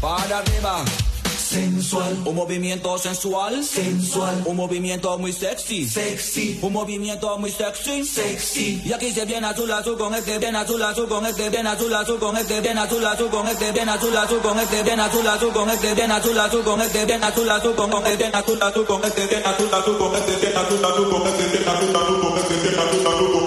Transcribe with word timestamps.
Para 0.00 0.38
arriba. 0.38 0.84
Sensual. 1.36 2.16
Un 2.24 2.34
movimiento 2.34 2.96
sensual. 2.96 3.62
Sensual. 3.62 4.42
Un 4.46 4.56
movimiento 4.56 5.18
muy 5.18 5.34
sexy. 5.34 5.86
Sexy. 5.86 6.58
Un 6.62 6.72
movimiento 6.72 7.36
muy 7.36 7.50
sexy. 7.50 8.04
Sexy. 8.06 8.82
Y 8.86 8.92
aquí 8.94 9.12
se 9.12 9.26
viene 9.26 9.46
azul 9.46 9.70
azul 9.70 9.98
con 9.98 10.14
este, 10.14 10.38
bien 10.38 10.56
azul 10.56 10.82
azul 10.82 11.06
con 11.08 11.26
este, 11.26 11.50
bien 11.50 11.66
azul 11.66 11.94
azul 11.94 12.18
con 12.18 12.36
este, 12.38 12.60
bien 12.60 12.78
azul 12.78 13.06
azul 13.06 13.28
con 13.28 13.46
este, 13.46 13.72
bien 13.72 13.86
azul 13.90 14.16
azul 14.16 14.40
con 14.40 14.56
este, 14.56 14.82
bien 14.82 15.02
azul 15.02 15.26
azul 15.26 15.52
con 15.52 15.68
este, 15.68 15.94
bien 15.94 16.08
azul 16.08 16.38
azul 16.38 16.62
con 16.62 16.84
este, 16.84 17.04
bien 17.04 17.22
azul 17.22 17.62
azul 17.72 17.74
con 17.74 17.84
este, 17.84 18.24
bien 18.24 18.24
azul 18.24 18.62
azul 18.62 18.86
con 18.86 19.04
este, 19.04 19.26
bien 19.26 19.46
azul 19.46 19.74
azul 19.74 19.96
con 19.98 20.14
este, 20.16 20.36
bien 20.40 20.56
azul 20.56 20.84
azul 20.84 21.08
con 21.08 21.26
este, 21.26 21.46
bien 21.50 21.66
azul 21.66 21.68
azul 21.68 21.68
con 21.68 21.68
este, 21.68 21.68
bien 21.68 21.68
azul 21.68 21.96
azul 21.96 22.20
con 22.20 22.38
este, 22.38 22.56
bien 22.62 22.78
azul 22.78 23.43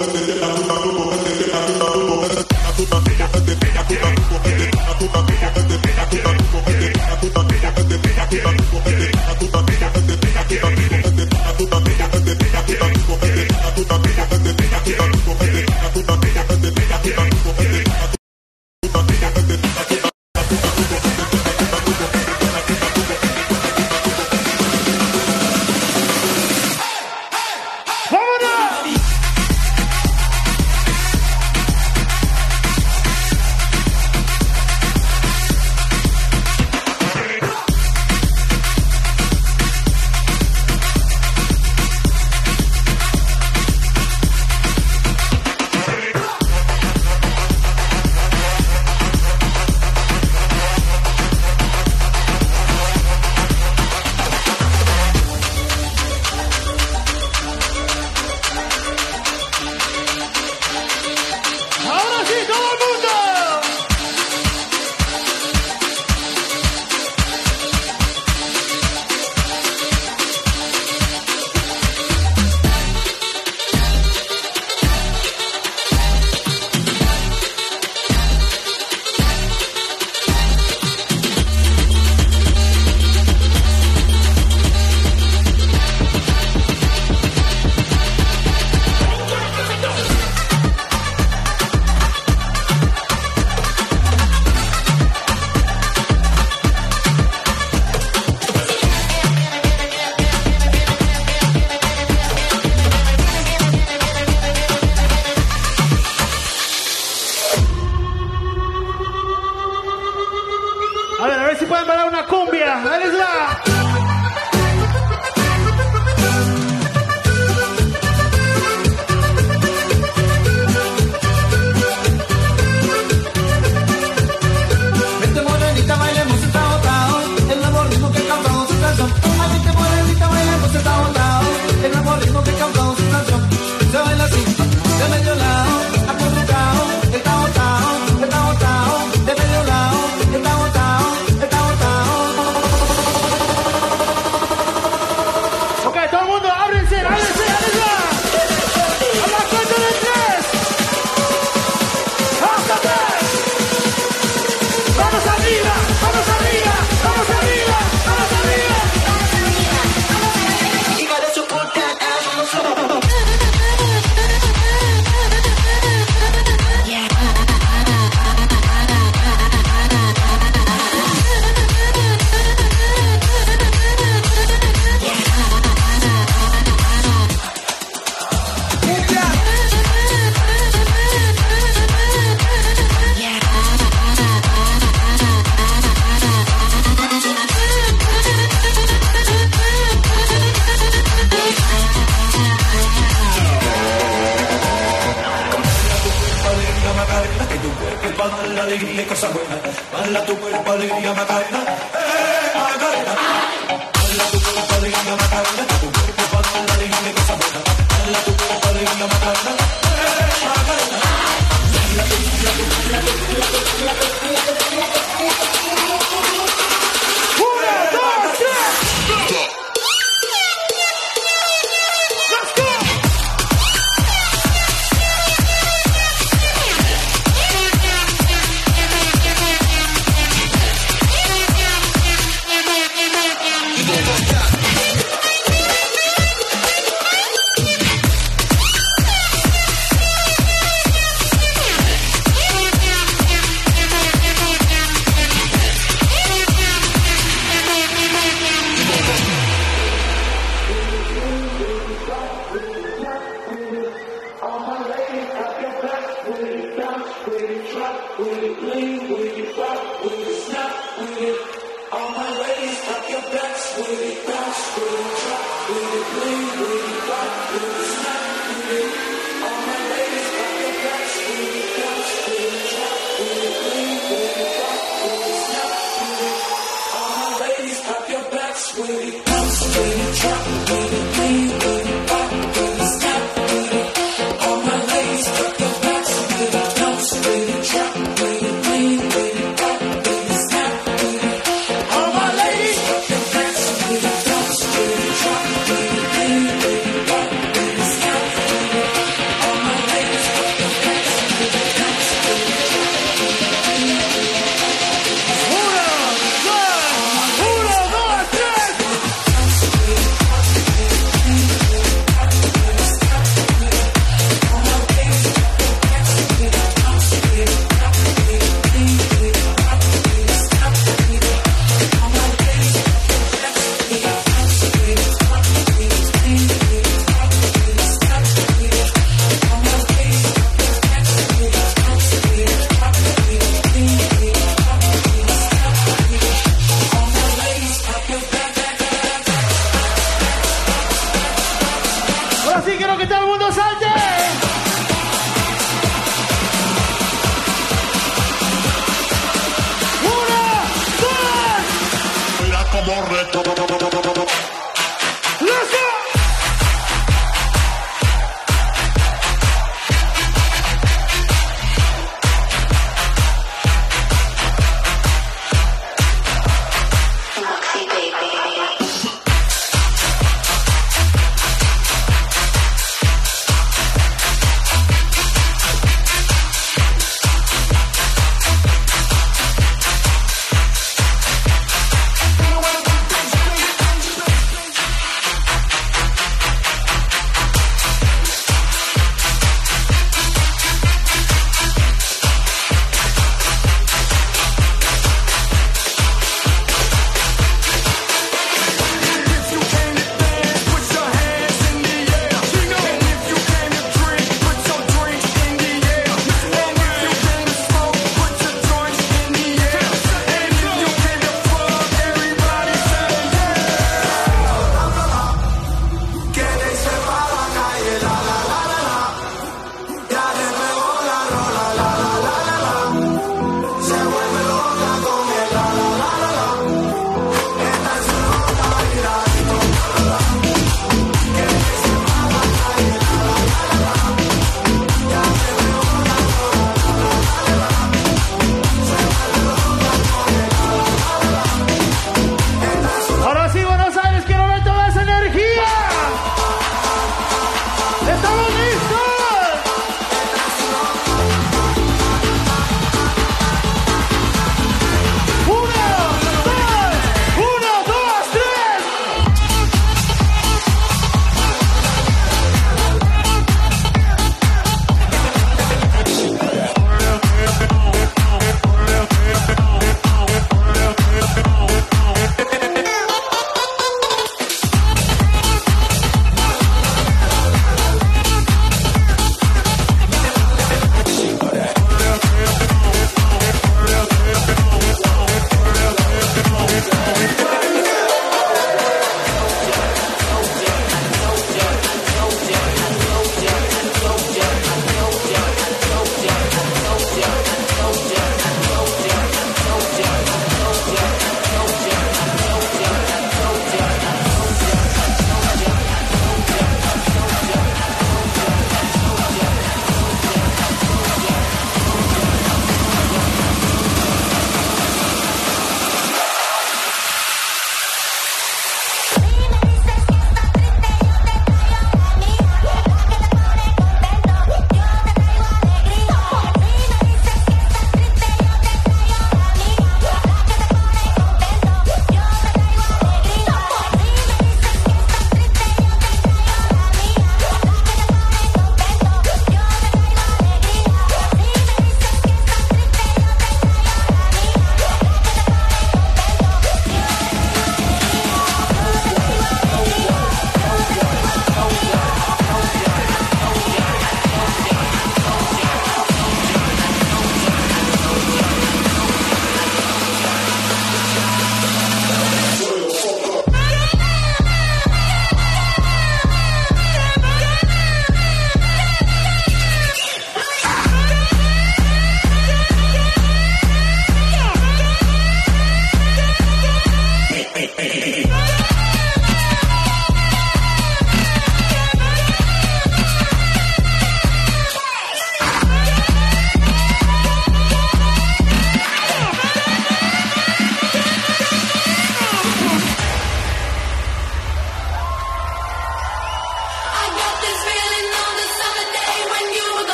corre 353.00 353.26
todo. 353.32 353.67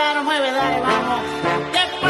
Encantar. 0.00 0.24
Mueve, 0.24 0.52
dale, 0.52 0.80
vamos. 0.80 2.09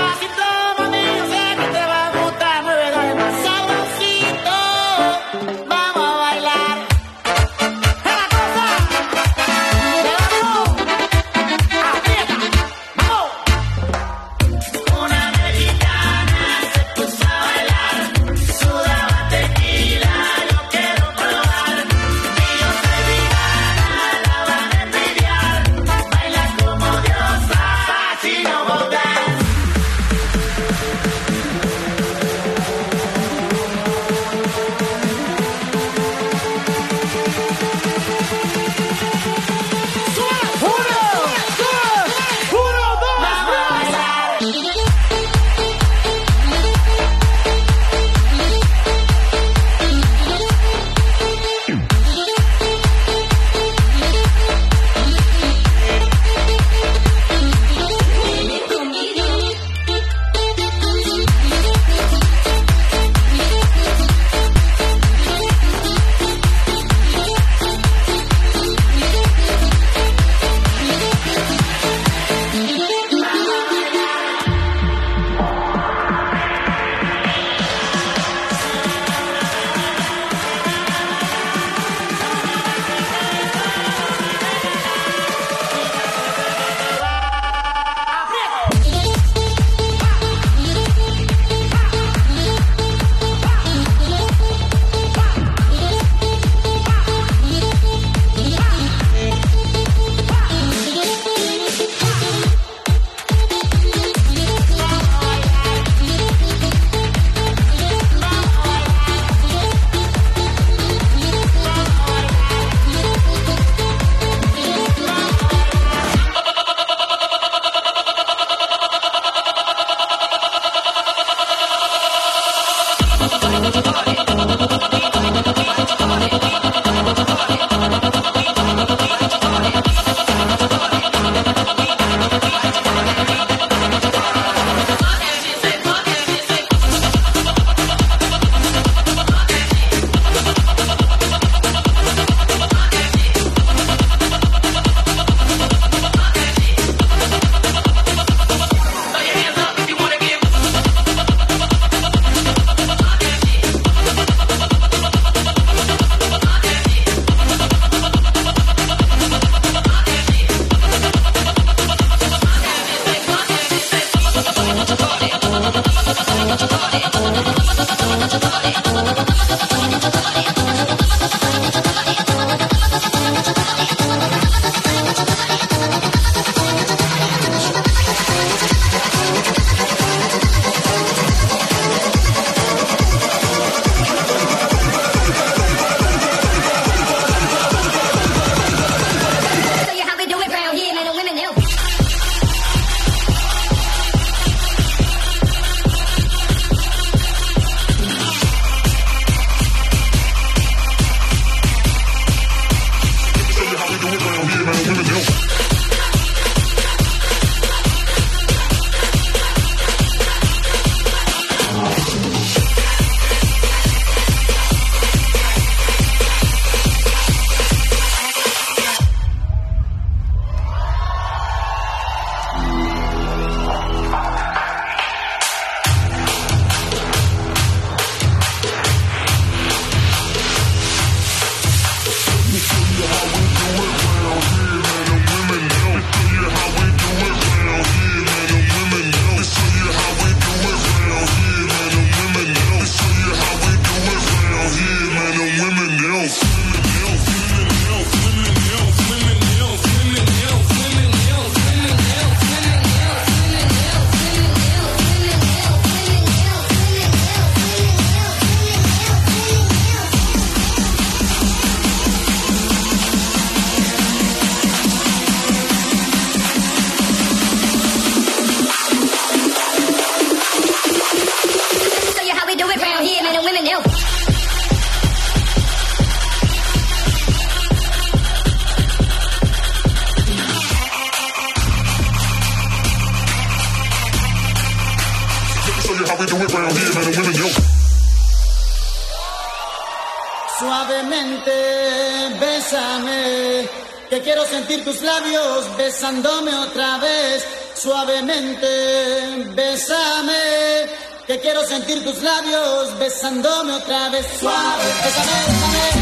Sentir 294.71 294.85
tus 294.85 295.03
labios 295.03 295.77
besándome 295.77 296.55
otra 296.55 296.99
vez. 296.99 297.45
Suavemente, 297.75 299.53
bésame, 299.53 300.87
que 301.27 301.41
quiero 301.41 301.67
sentir 301.67 302.05
tus 302.05 302.23
labios 302.23 302.97
besándome 302.99 303.73
otra 303.73 304.11
vez. 304.11 304.27
Suave, 304.39 304.85
bésame, 305.03 306.00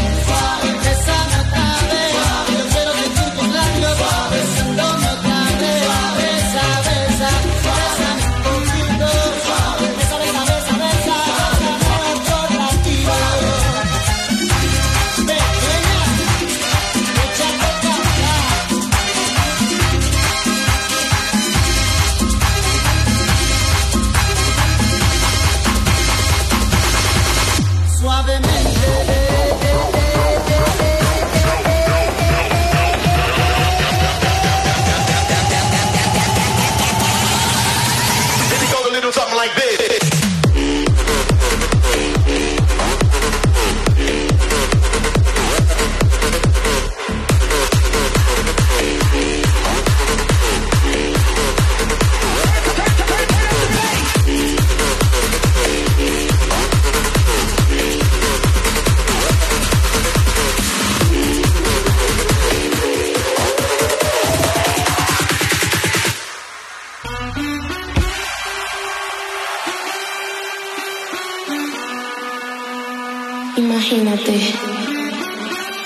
Imagínate, 73.91 74.33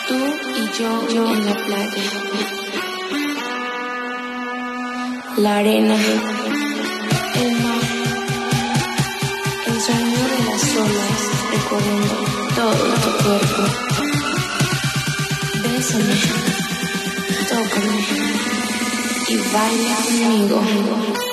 tú 0.10 0.16
y 0.58 0.78
yo, 0.78 1.08
yo 1.08 1.26
en 1.26 1.46
la 1.46 1.56
playa. 1.56 2.04
La 5.38 5.58
arena, 5.60 5.96
el 7.36 7.52
mar, 7.64 7.82
el 9.68 9.82
sonido 9.82 10.24
de 10.34 10.40
las 10.50 10.76
olas 10.76 11.22
recorriendo 11.54 12.16
todo 12.56 12.86
tu 13.04 13.10
cuerpo. 13.24 13.64
Bésame, 15.64 16.16
tócame 17.48 18.00
y 19.30 19.38
baila 19.54 19.96
conmigo. 20.10 21.33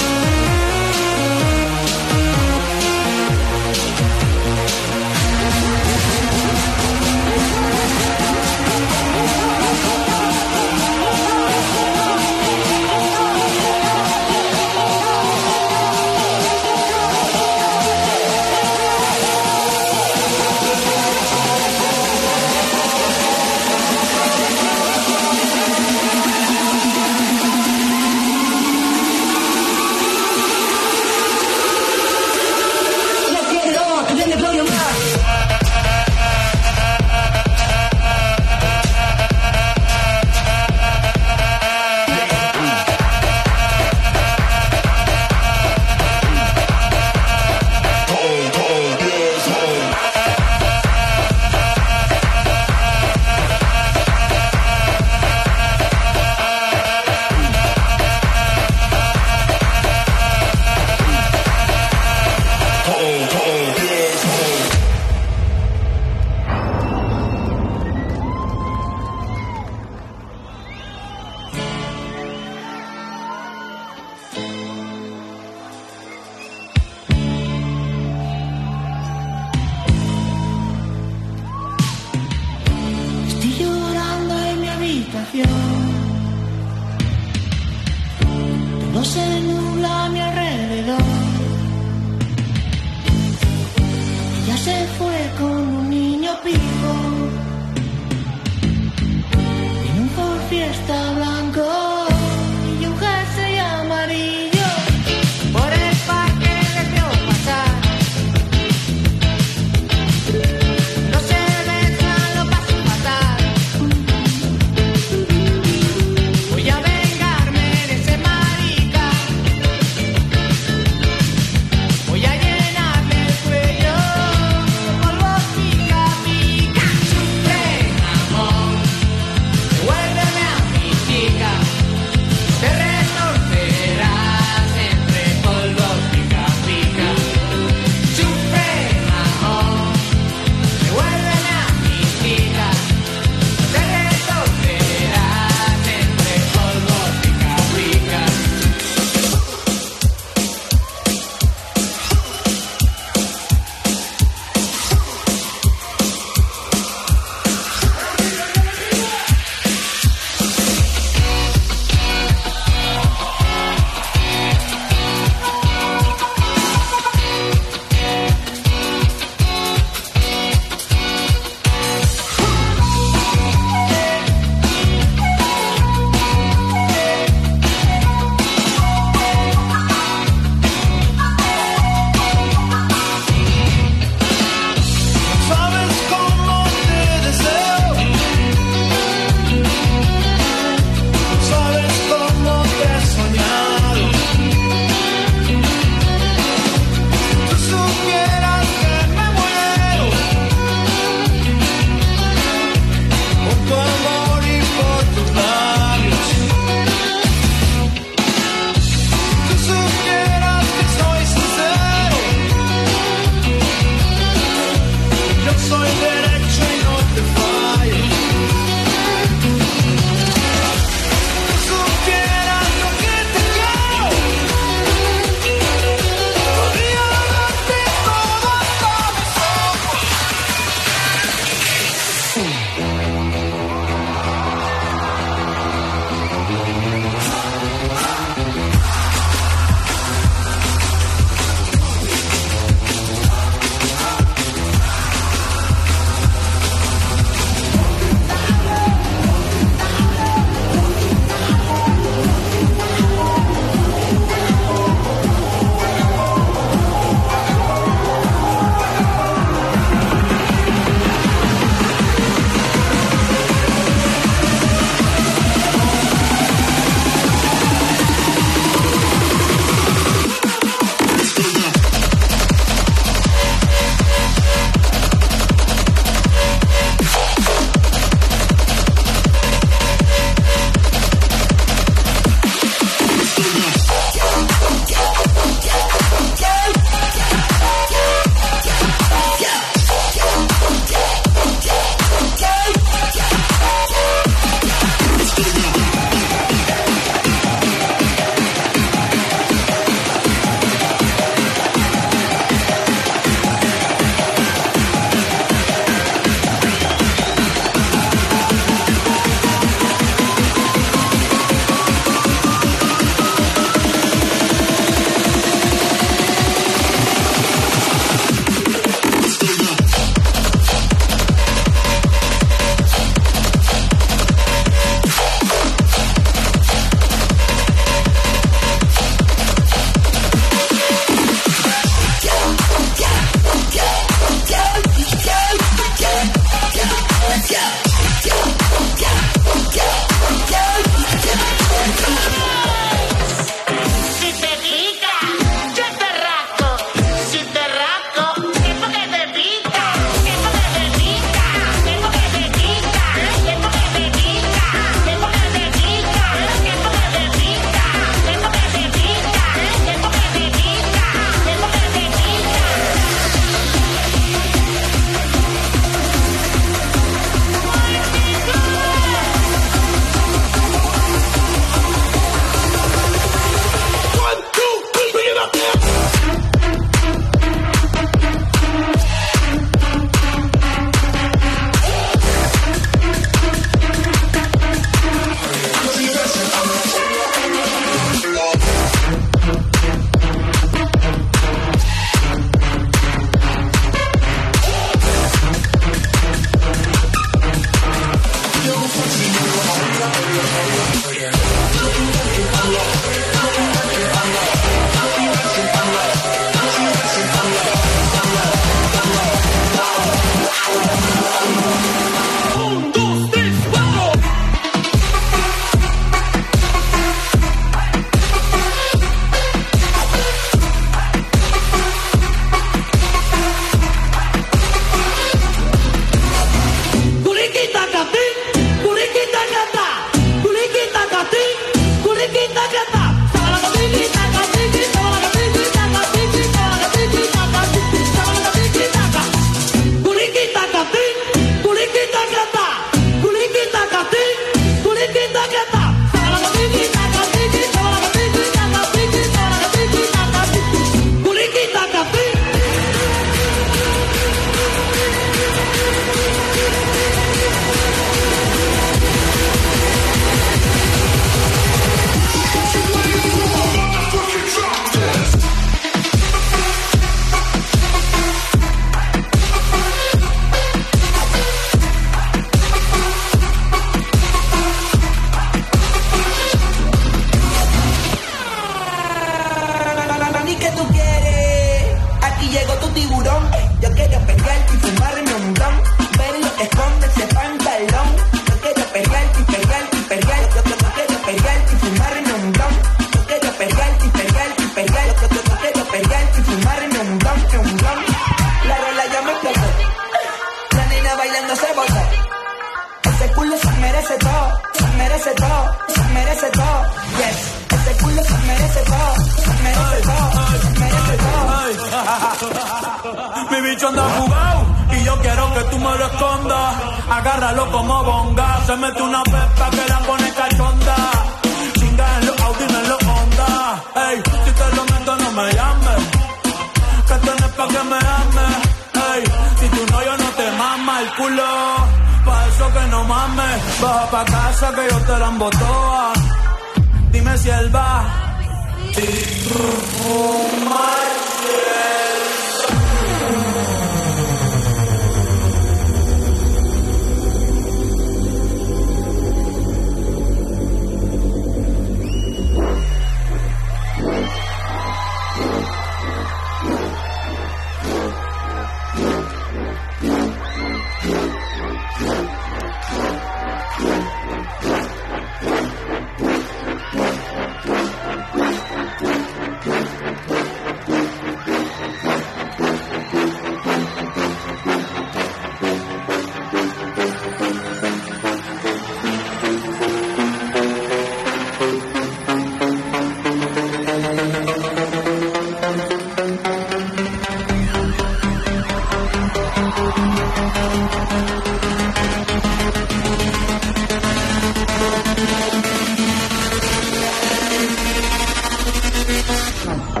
Come 599.63 599.79
on. 599.79 600.00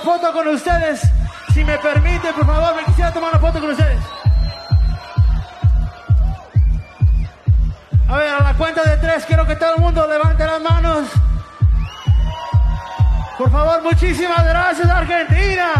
foto 0.00 0.32
con 0.32 0.48
ustedes. 0.48 1.00
Si 1.52 1.64
me 1.64 1.78
permite, 1.78 2.32
por 2.32 2.46
favor, 2.46 2.76
me 2.76 2.84
quisiera 2.84 3.12
tomar 3.12 3.30
una 3.30 3.40
foto 3.40 3.60
con 3.60 3.70
ustedes. 3.70 4.02
A 8.08 8.16
ver, 8.16 8.28
a 8.28 8.42
la 8.42 8.54
cuenta 8.54 8.82
de 8.84 8.96
tres, 8.96 9.24
quiero 9.26 9.46
que 9.46 9.56
todo 9.56 9.74
el 9.74 9.80
mundo 9.80 10.06
levante 10.06 10.44
las 10.46 10.60
manos. 10.60 11.08
Por 13.36 13.50
favor, 13.50 13.82
muchísimas 13.82 14.44
gracias, 14.44 14.88
Argentina. 14.88 15.72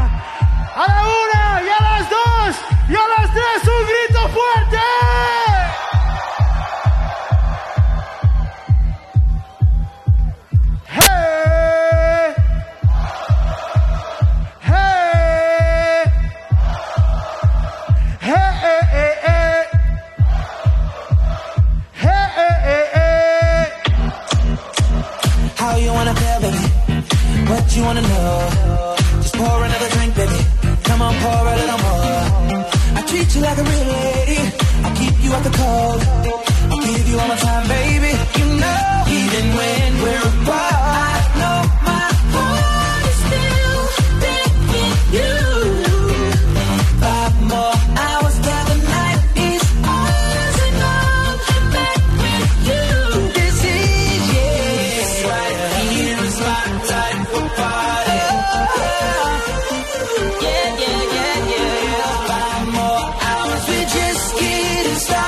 A 0.76 0.86
la 0.86 1.02
una, 1.04 1.62
y 1.62 1.68
a 1.68 1.82
las 1.82 2.10
dos, 2.10 2.56
y 2.88 2.94
a 2.94 3.20
las 3.20 3.32
tres, 3.32 3.62
un 3.64 3.86
grito 3.86 4.28
fuerte. 4.28 4.78
wanna 27.88 28.02
know. 28.02 28.48
Just 29.22 29.34
pour 29.34 29.64
another 29.64 29.88
drink, 29.96 30.14
baby. 30.14 30.40
Come 30.88 31.00
on, 31.00 31.14
pour 31.22 31.42
a 31.52 31.54
little 31.60 31.80
more. 31.86 32.24
I 32.98 33.00
treat 33.08 33.28
you 33.34 33.40
like 33.40 33.58
a 33.62 33.64
real 33.70 33.86
lady. 33.96 34.40
I 34.86 34.88
keep 35.00 35.14
you 35.24 35.30
out 35.36 35.44
the 35.48 35.54
cold. 35.60 36.00
I 36.72 36.76
give 36.86 37.08
you 37.08 37.18
all 37.18 37.28
my 37.28 37.36
time, 37.36 37.66
baby. 37.68 38.17
stop. 64.98 65.27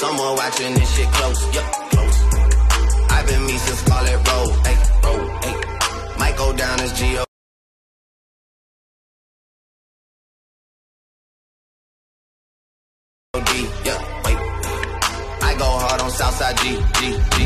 Someone 0.00 0.34
watching 0.34 0.72
this 0.72 0.96
shit 0.96 1.08
close. 1.12 1.54
Yup, 1.54 1.64
close. 1.90 2.18
I've 3.10 3.26
been 3.26 3.44
me 3.44 3.52
since 3.58 3.80
Scarlet 3.80 4.16
Road. 4.28 4.50
Hey, 4.64 4.76
road. 5.04 5.44
Hey. 5.44 5.54
Might 6.18 6.36
go 6.38 6.56
down 6.56 6.80
as 6.80 6.98
G.O. 6.98 7.24
D, 13.34 13.68
yeah, 13.84 14.00
wait. 14.24 14.38
I 15.42 15.54
go 15.58 15.66
hard 15.66 16.00
on 16.00 16.10
Southside 16.10 16.56
G, 16.56 16.64
G, 16.96 17.00
G, 17.12 17.36
G, 17.36 17.36
G, 17.36 17.39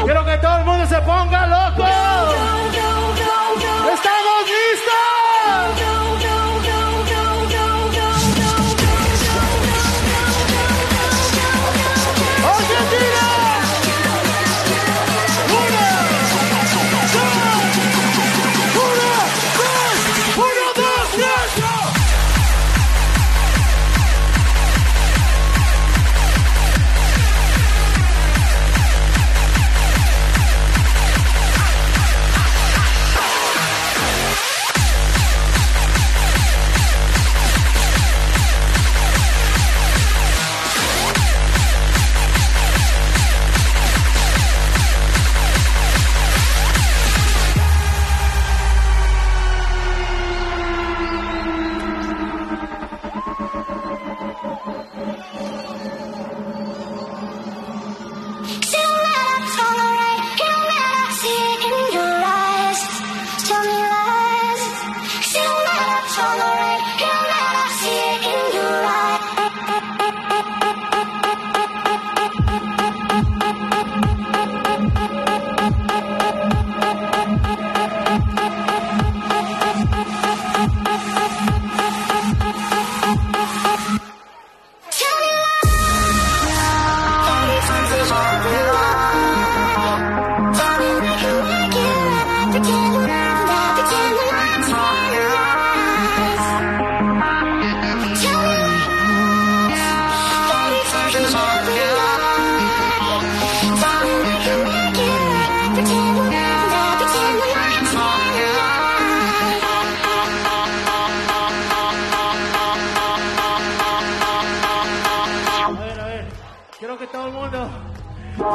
Quiero 0.05 0.24
que 0.24 0.38
todo 0.38 0.59
el 0.59 0.64
mundo 0.64 0.86
se 0.86 1.00
ponga 1.02 1.46
loco. 1.46 1.84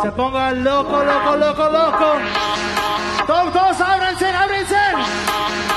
se 0.01 0.11
ponga 0.11 0.51
loco, 0.51 1.03
loco, 1.03 1.35
loco, 1.37 1.69
loco. 1.69 2.07
Todos, 3.25 3.53
todos, 3.53 3.81
ábranse, 3.81 4.25
ábranse. 4.25 5.68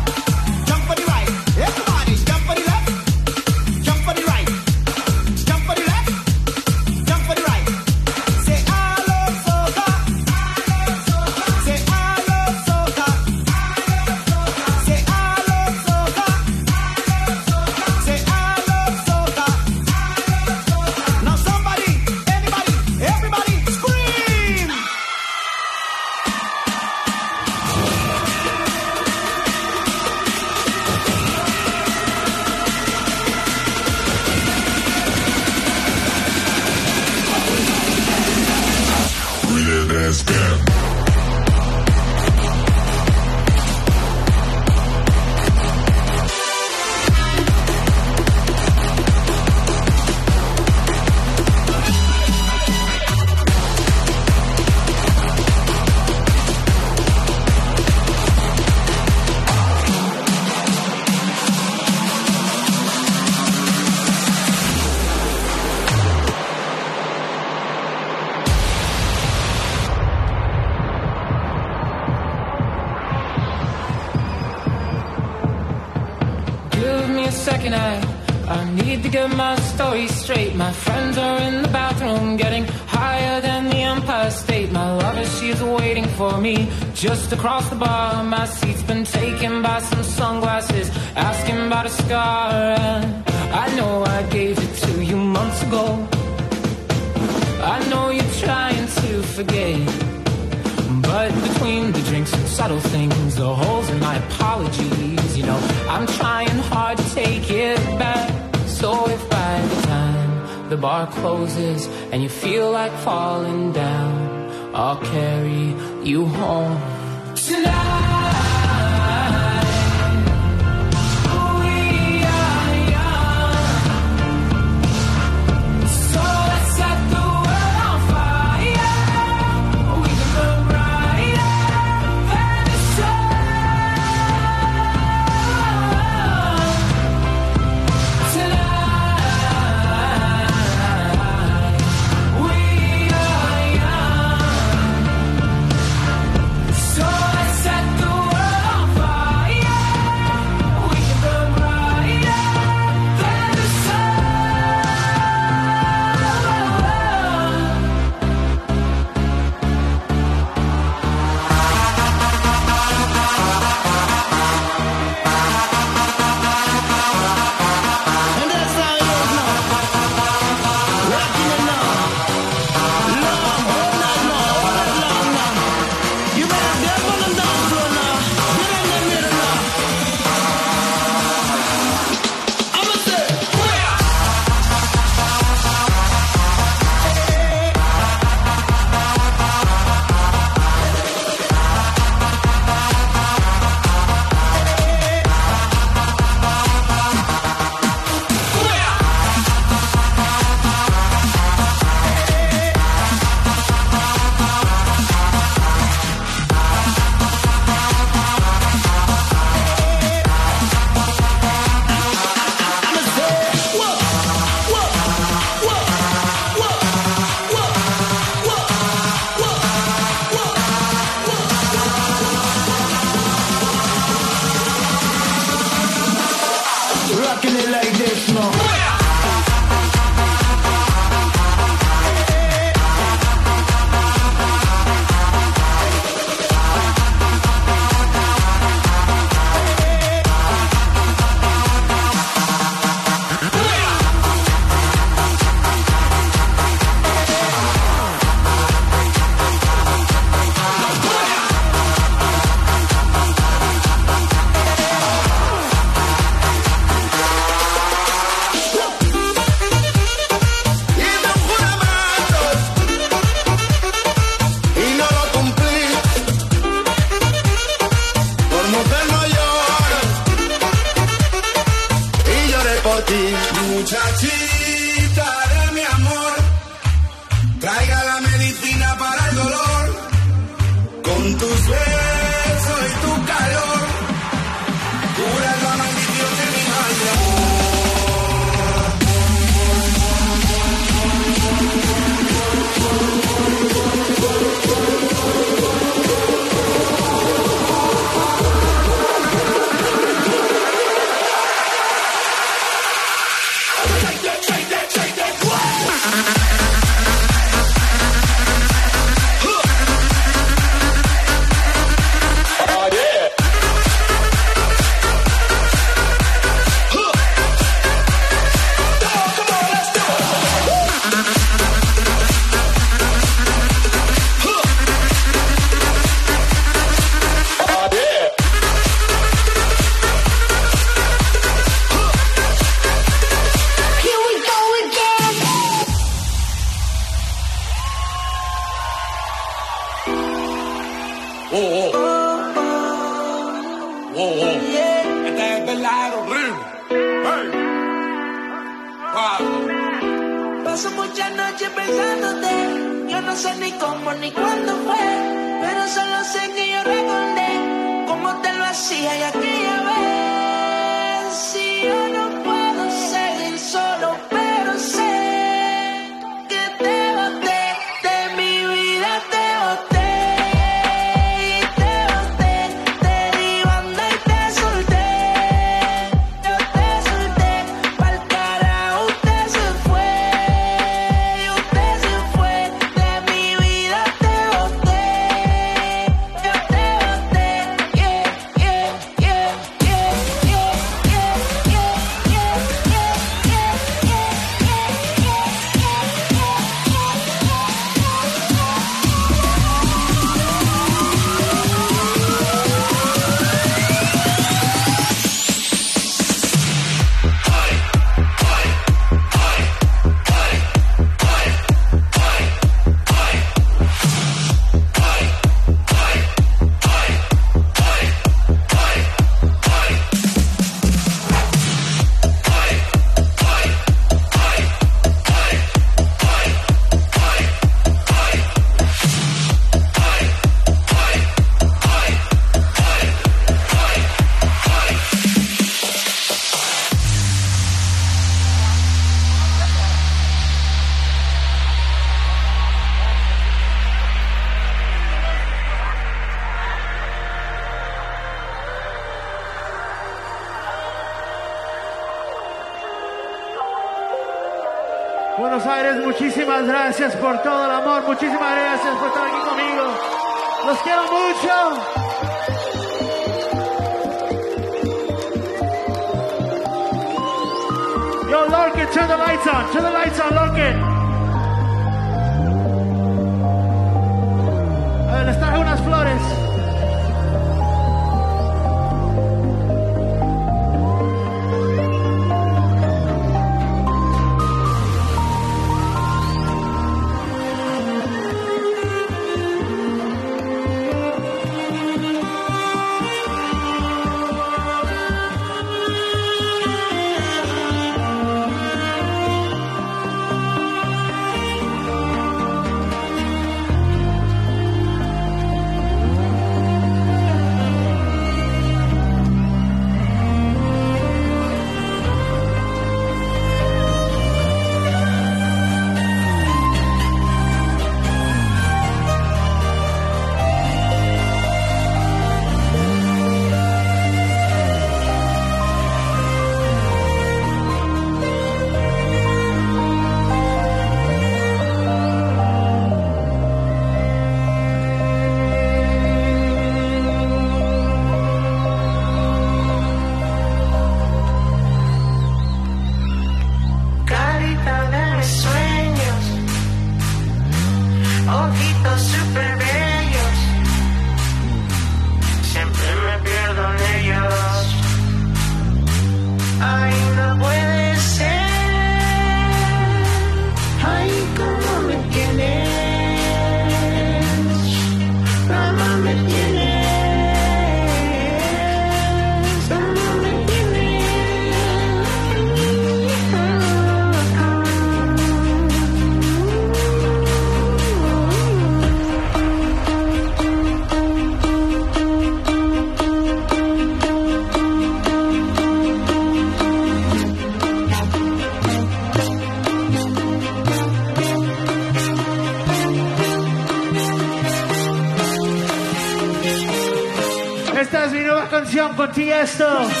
for 598.95 599.07
Tiesto. 599.07 600.00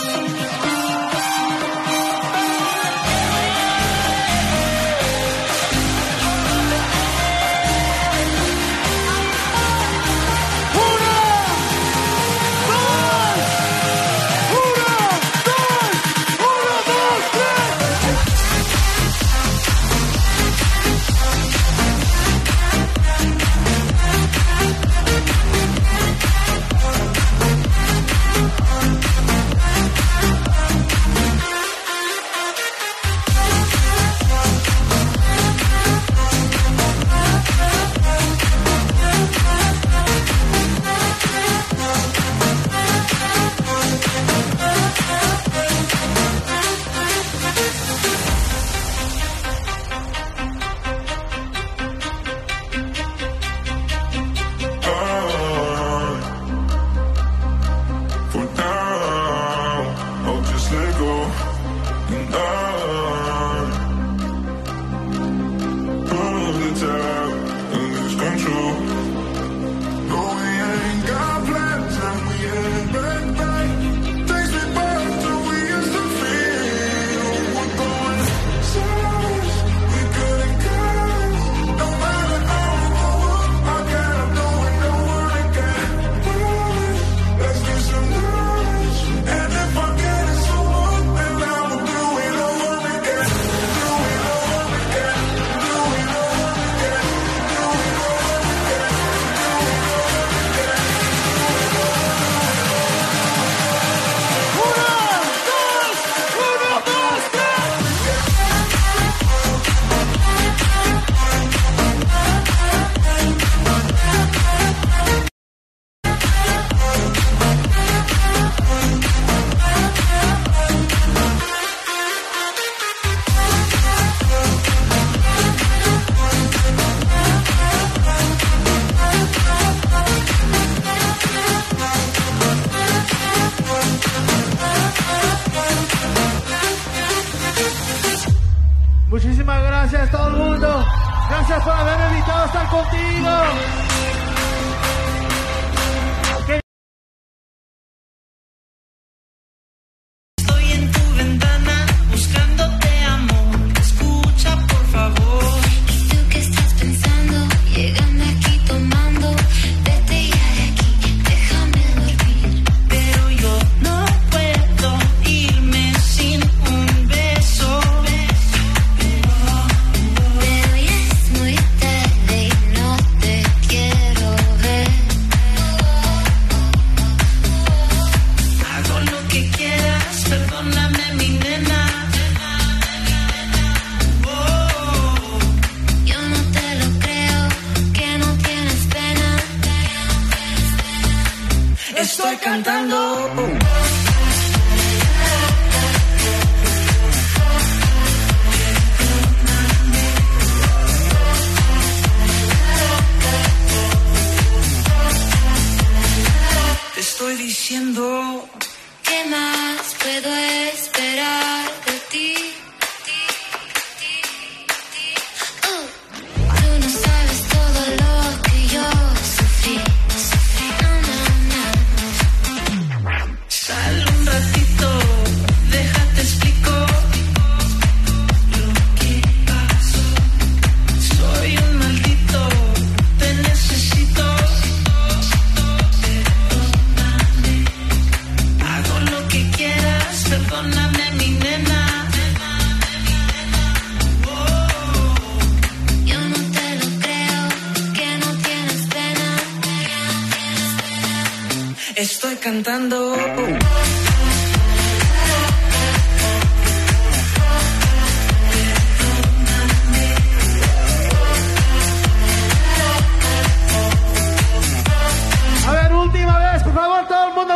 contigo. 142.83 143.90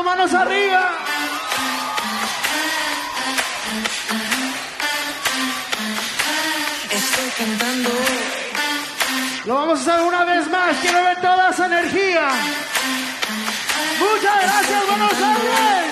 manos 0.06 0.34
arriba. 0.34 0.91
Estoy 6.91 7.30
cantando. 7.38 7.89
Lo 9.45 9.56
vamos 9.56 9.80
a 9.80 9.82
hacer 9.82 10.06
una 10.06 10.24
vez 10.26 10.47
más. 10.49 10.78
Quiero 10.78 11.03
ver 11.03 11.20
toda 11.22 11.49
esa 11.49 11.66
energía. 11.66 12.30
Muchas 13.99 14.41
gracias, 14.43 14.88
Buenos 14.88 15.14
Aires. 15.14 15.84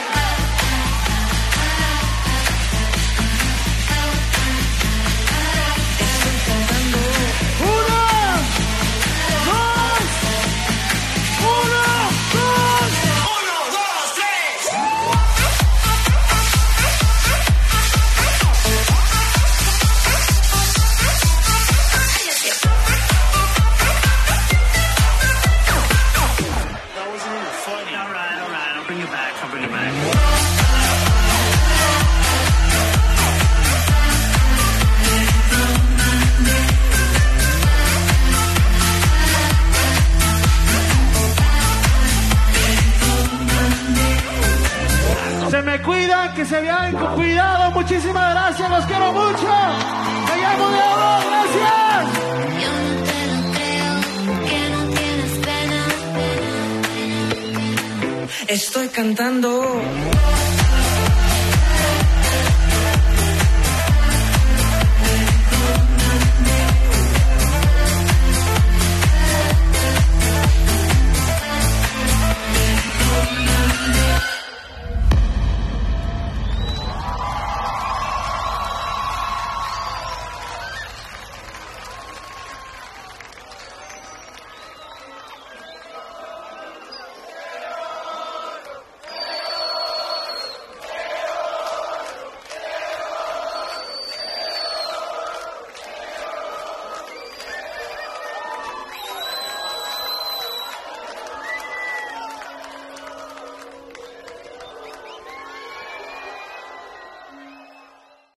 Cantando. 58.93 59.81